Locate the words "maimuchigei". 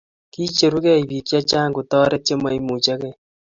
2.43-3.15